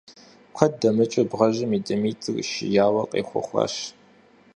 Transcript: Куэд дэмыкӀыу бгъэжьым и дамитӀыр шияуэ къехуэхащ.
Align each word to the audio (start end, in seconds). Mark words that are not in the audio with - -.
Куэд 0.55 0.73
дэмыкӀыу 0.81 1.27
бгъэжьым 1.29 1.71
и 1.77 1.79
дамитӀыр 1.85 2.37
шияуэ 2.51 3.03
къехуэхащ. 3.11 3.73